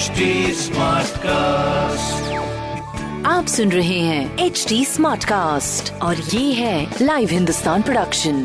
HD 0.00 0.26
cast 1.22 2.32
आप 3.26 3.46
सुन 3.46 3.72
रहे 3.72 3.98
हैं 3.98 4.38
एच 4.38 4.64
डी 4.68 4.84
स्मार्ट 4.84 5.24
कास्ट 5.24 5.92
और 6.02 6.16
ये 6.16 6.52
है 6.52 6.96
लाइव 7.02 7.28
हिंदुस्तान 7.30 7.82
प्रोडक्शन 7.82 8.38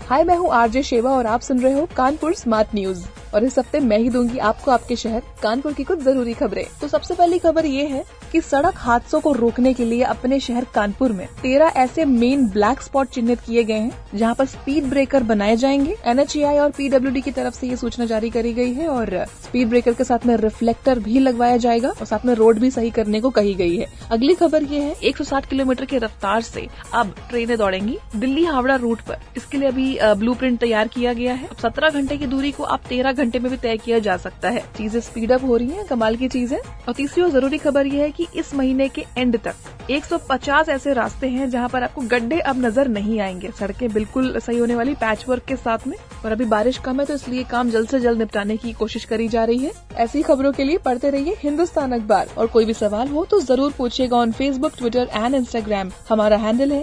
हाय 0.00 0.24
मैं 0.24 0.36
हूँ 0.36 0.50
आरजे 0.50 0.82
शेवा 0.82 1.10
और 1.10 1.26
आप 1.26 1.40
सुन 1.40 1.60
रहे 1.60 1.72
हो 1.72 1.88
कानपुर 1.96 2.34
स्मार्ट 2.34 2.74
न्यूज़ 2.74 3.04
और 3.34 3.44
इस 3.44 3.58
हफ़्ते 3.58 3.80
मैं 3.80 3.98
ही 3.98 4.10
दूँगी 4.10 4.38
आपको 4.50 4.70
आपके 4.70 4.96
शहर 4.96 5.22
कानपुर 5.42 5.72
की 5.72 5.84
कुछ 5.84 5.98
ज़रूरी 5.98 6.34
खबरें। 6.34 6.64
तो 6.80 6.88
सबसे 6.88 7.14
पहली 7.14 7.38
खबर 7.38 7.66
ये 7.66 7.86
है 7.86 8.04
कि 8.32 8.40
सड़क 8.40 8.74
हादसों 8.76 9.20
को 9.20 9.32
रोकने 9.32 9.72
के 9.74 9.84
लिए 9.84 10.02
अपने 10.04 10.38
शहर 10.40 10.66
कानपुर 10.74 11.12
में 11.12 11.26
तेरह 11.42 11.72
ऐसे 11.76 12.04
मेन 12.04 12.46
ब्लैक 12.48 12.80
स्पॉट 12.82 13.08
चिन्हित 13.08 13.40
किए 13.40 13.64
गए 13.64 13.74
हैं, 13.74 13.92
जहाँ 14.14 14.34
पर 14.34 14.46
स्पीड 14.46 14.84
ब्रेकर 14.84 15.22
बनाए 15.22 15.56
जाएँगे। 15.56 15.96
एनएचएआई 16.06 16.58
और 16.58 16.70
पीडब्ल्यूडी 16.70 17.20
की 17.20 17.30
तरफ़ 17.30 17.54
से 17.54 17.68
ये 17.68 17.76
सूचना 17.76 18.06
जारी 18.06 18.30
करी 18.30 18.52
गई 18.52 18.72
है 18.72 18.88
और 18.88 19.24
स्पीड 19.42 19.68
ब्रेकर 19.68 19.94
के 19.94 20.04
साथ 20.04 20.26
में 20.26 20.36
रिफ्लेक्टर 20.36 20.98
भी 20.98 21.18
लगवाया 21.18 21.56
जाएगा 21.56 21.88
और 21.90 22.06
साथ 22.06 22.26
में 22.26 22.34
रोड 22.34 22.58
भी 22.58 22.70
सही 22.70 22.90
करने 22.90 23.20
को 23.20 23.30
कही 23.30 23.54
गई 23.54 23.76
है। 23.76 23.86
अगली 24.10 24.34
खबर 24.34 24.62
ये 24.62 24.80
है 24.80 24.94
160 25.02 25.46
किलोमीटर 25.46 25.84
की 25.84 25.98
रफ्तार 25.98 26.42
से 26.42 26.66
अब 26.94 27.14
ट्रेनें 27.30 27.56
दौड़ेंगी। 27.58 27.98
दिल्ली 28.16 28.44
हावड़ा 28.44 28.74
रूट 28.76 29.00
पर। 29.00 29.18
इसके 29.36 29.58
लिए 29.58 29.68
अभी 29.68 29.98
ब्लू 30.02 30.34
तैयार 30.36 30.88
किया 30.88 31.12
गया 31.12 31.34
है। 31.34 31.46
अब 31.46 31.56
सत्रह 31.56 31.90
घंटे 31.90 32.16
की 32.16 32.26
दूरी 32.26 32.50
को 32.50 32.62
अब 32.64 32.80
तेरह 32.88 33.12
घंटे 33.12 33.38
में 33.38 33.50
भी 33.50 33.56
तय 33.56 33.76
किया 33.76 33.98
जा 33.98 34.16
सकता 34.16 34.48
है। 34.48 34.60
चीज़ें 34.76 35.00
स्पीड 35.00 35.32
अप 35.32 35.44
हो 35.44 35.56
रही 35.56 35.68
है, 35.68 35.84
कमाल 35.84 36.16
की 36.16 36.28
चीज़ 36.28 36.54
है। 36.54 36.60
और 36.88 36.94
तीसरी 36.94 37.22
और 37.22 37.30
ज़रूरी 37.30 37.58
खबर 37.58 37.86
यह 37.86 38.02
है 38.02 38.10
कि 38.16 38.26
इस 38.36 38.54
महीने 38.54 38.88
के 38.88 39.04
एंड 39.18 39.38
तक। 39.40 39.54
150 39.90 40.68
ऐसे 40.68 40.92
रास्ते 40.92 41.28
हैं 41.28 41.48
जहाँ 41.50 41.68
पर 41.68 41.82
आपको 41.82 42.00
गड्ढे 42.00 42.38
अब 42.40 42.64
नज़र 42.64 42.88
नहीं 42.88 43.20
आएँगे। 43.20 43.50
सड़कें 43.58 43.92
बिल्कुल 43.92 44.38
सही 44.38 44.58
होने 44.58 44.74
वाली 44.74 44.94
पैच 44.94 45.24
वर्क 45.28 45.44
के 45.44 45.56
साथ 45.56 45.86
में। 45.86 45.96
और 46.24 46.32
अभी 46.32 46.44
बारिश 46.44 46.78
कम 46.78 47.00
है 47.00 47.06
तो 47.06 47.14
इसलिए 47.14 47.44
काम 47.44 47.70
जल्द 47.70 47.88
से 47.88 48.00
जल्द 48.00 48.18
निपटाने 48.18 48.56
की 48.56 48.72
कोशिश 48.72 49.04
करी 49.04 49.28
जा 49.28 49.44
रही 49.44 49.58
है। 49.58 49.72
ऐसी 49.96 50.22
खबरों 50.22 50.52
के 50.52 50.64
लिए 50.64 50.78
पढ़ते 50.78 51.10
रहिए 51.10 51.36
हिंदुस्तान 51.38 51.92
अखबार। 51.92 52.28
और 52.38 52.46
कोई 52.46 52.64
भी 52.64 52.74
सवाल 52.74 53.08
हो 53.08 53.24
तो 53.24 53.40
ज़रूर 53.40 53.72
पूछिएगा 53.78 54.16
on 54.16 54.32
Facebook 54.32 54.72
Twitter 54.78 55.08
and 55.14 55.34
Instagram 55.34 55.90
हमारा 56.08 56.36
हैंडल 56.36 56.72
है 56.72 56.82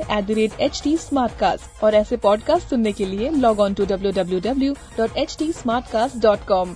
एट 0.59 1.83
और 1.83 1.95
ऐसे 1.95 2.17
पॉडकास्ट 2.17 2.69
सुनने 2.69 2.91
के 2.91 3.05
लिए 3.05 3.29
log 3.29 3.59
on 3.59 3.73
to 3.73 3.85
W 3.85 4.11
W 4.11 4.39
W 4.39 4.73
dot 4.97 5.17
H 5.17 5.37
T 5.39 5.51
dot 6.19 6.47
com 6.47 6.75